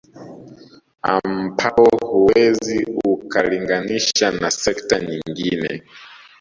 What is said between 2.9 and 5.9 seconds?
ukalinganisha na sekta nyingine